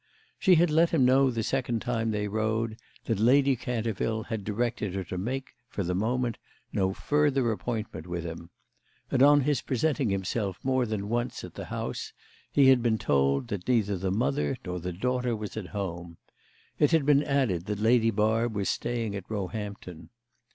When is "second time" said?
1.43-2.09